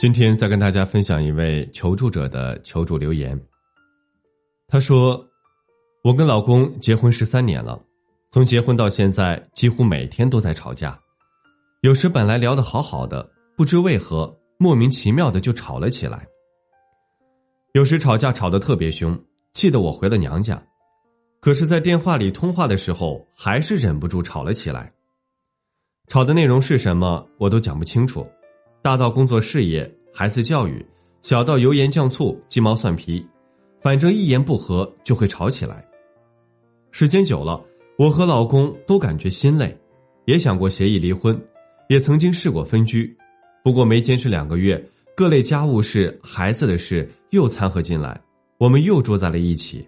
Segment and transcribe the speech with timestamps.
[0.00, 3.36] 今天再跟大家分享一位求助者的求助留言。
[4.68, 5.28] 他说
[6.04, 7.76] ：“我跟老公结婚十三年了，
[8.30, 10.96] 从结婚到现在，几乎每天都在吵架。
[11.80, 16.24] 有时本来聊得好好的，不知为何莫名其妙的就吵了起来。
[17.72, 19.20] 有时吵架吵得特别凶，
[19.52, 20.62] 气得我回了娘家。
[21.40, 24.92] 可是，在电话里通话的时候，还是忍不住吵了起来。
[26.06, 28.24] 吵的内容是什么，我都讲不清楚。”
[28.88, 30.82] 大到工作事业、孩子教育，
[31.20, 33.22] 小到油盐酱醋、鸡毛蒜皮，
[33.82, 35.86] 反正一言不合就会吵起来。
[36.90, 37.62] 时间久了，
[37.98, 39.78] 我和老公都感觉心累，
[40.24, 41.38] 也想过协议离婚，
[41.90, 43.14] 也曾经试过分居，
[43.62, 44.82] 不过没坚持两个月，
[45.14, 48.18] 各类家务事、孩子的事又掺和进来，
[48.56, 49.86] 我们又住在了一起。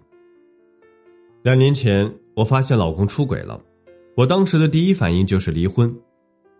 [1.41, 3.59] 两年前，我发现老公出轨了，
[4.15, 5.91] 我当时的第一反应就是离婚。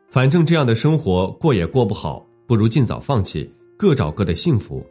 [0.09, 4.85] 反正这样的生活过也过不好，不如尽早放弃，各找各的幸福。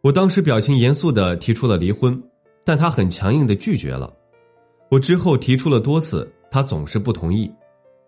[0.00, 2.18] 我当时表情严肃的提出了离婚，
[2.64, 4.10] 但他很强硬的拒绝了。
[4.88, 7.52] 我之后提出了多次，他总是不同意。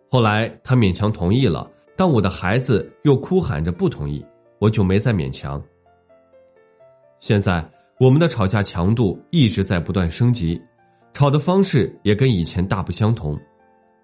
[0.08, 4.24] 后来他勉强同意了，但我的孩子又哭喊着不同意，
[4.58, 5.62] 我就没再勉强。
[7.20, 7.62] 现在
[8.00, 10.58] 我们的吵架强度一直在不断升级，
[11.12, 13.38] 吵的方式也跟以前大不相同。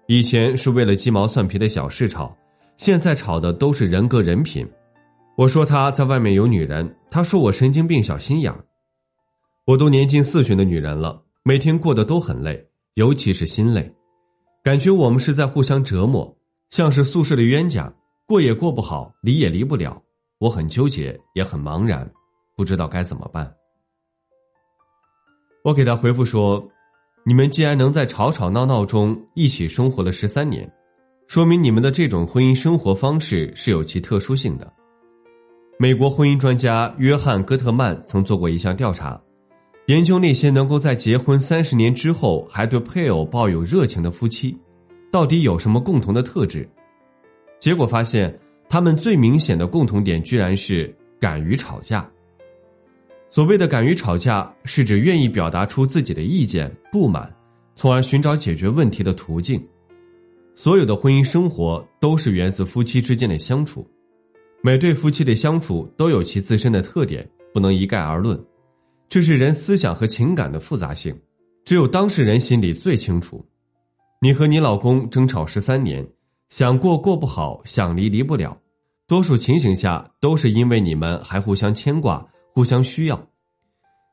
[0.05, 2.37] 以前是为了鸡毛蒜皮的小事吵，
[2.79, 4.65] 现在吵的都是人格人品。
[5.35, 8.53] 我说他在外面有女人，他说我神经病、小心眼。
[9.65, 13.93] 我都年近四旬的女人了，每天过得都很累，尤其是心累，
[14.63, 16.33] 感觉我们是在互相折磨，
[16.69, 17.93] 像是宿舍的冤家，
[18.25, 20.01] 过也过不好，离也离不了。
[20.37, 22.09] 我很纠结，也很茫然，
[22.55, 23.53] 不知道该怎么办。
[25.65, 26.65] 我给他回复说。
[27.25, 30.71] 你们既然能在吵吵闹闹中一起生活了十三年，
[31.29, 34.73] 说明你们的这种婚姻生活方式是有其特殊性的。
[35.77, 39.21] 美国婚姻专家约翰·戈特曼曾做过一项调查，
[39.85, 44.57] 研究那些能够在结婚三十年之后还对配偶抱有热情的夫妻，
[45.11, 46.67] 到底有什么共同的特质？
[47.59, 48.35] 结果发现，
[48.67, 52.09] 他们最明显的共同点居然是敢于吵架。
[53.29, 57.31] 所谓的敢于吵架，是指愿意表达出自己的意见、不满，
[57.75, 59.63] 从而寻找解决问题的途径。
[60.61, 63.89] 所有的婚姻生活都是源自夫妻之间的相处，
[64.61, 68.37] 每对夫妻的相处都有其自身的特点，不能一概而论。
[69.07, 71.17] 这是人思想和情感的复杂性，
[71.63, 73.41] 只有当事人心里最清楚。
[74.19, 76.05] 你和你老公争吵十三年，
[76.49, 78.57] 想过过不好，想离离不了，
[79.07, 82.27] 多数情形下都是因为你们还互相牵挂。
[82.53, 83.29] 互相需要，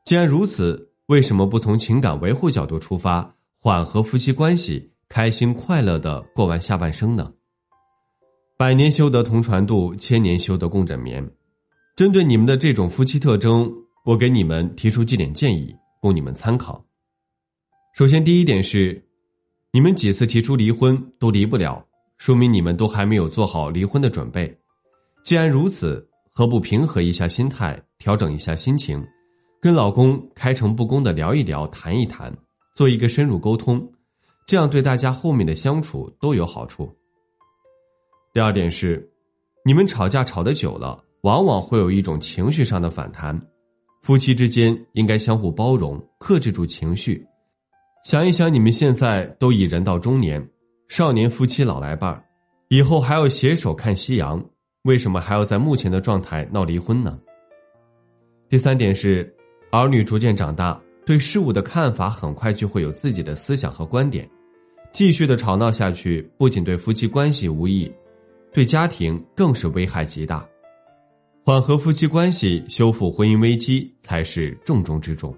[0.05, 7.31] 既然如此，为什么不从情感维护角度出发，缓和夫妻关系，开心快乐的过完下半生呢？
[8.57, 11.27] 百年修得同船渡，千年修得共枕眠。
[11.95, 13.71] 针对你们的这种夫妻特征，
[14.05, 16.83] 我给你们提出几点建议，供你们参考。
[17.93, 19.03] 首先，第一点是，
[19.71, 21.85] 你们几次提出离婚都离不了，
[22.17, 24.57] 说明你们都还没有做好离婚的准备。
[25.23, 26.07] 既然如此。
[26.29, 29.03] 何不平和一下心态，调整一下心情，
[29.59, 32.31] 跟老公开诚布公的聊一聊，谈一谈，
[32.75, 33.91] 做一个深入沟通，
[34.47, 36.89] 这样对大家后面的相处都有好处。
[38.31, 39.05] 第二点是，
[39.65, 43.37] 你们吵架吵得久了，往往会有一种情绪上的反弹，
[44.03, 47.27] 夫妻之间应该相互包容，克制住情绪。
[48.05, 50.49] 想一想，你们现在都已人到中年，
[50.87, 52.23] 少年夫妻老来伴
[52.69, 54.41] 以后还要携手看夕阳。
[54.83, 57.19] 为什么还要在目前的状态闹离婚呢？
[58.47, 59.35] 第三点是，
[59.71, 64.25] 儿女逐渐长大，对事物的看法很快就会有自己的思想和观点。
[64.97, 67.87] 继续的吵闹下去，不仅对夫妻关系无益，
[68.51, 70.43] 对家庭更是危害极大。
[71.45, 75.31] 缓和夫妻关系，修复婚姻危机才是重中之重。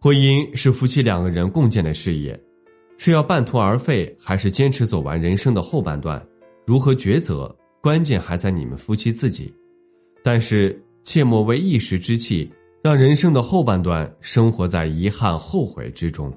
[0.00, 2.36] 婚姻是夫妻两个人共建的事业，
[2.98, 6.20] 是要半途而废，还是坚持走完人生的后半段？
[6.66, 7.56] 如何抉择？
[7.80, 9.54] 关键还在你们夫妻自己，
[10.24, 12.50] 但是切莫为一时之气，
[12.82, 16.36] 让人生的后半段生活在遗憾后悔之中。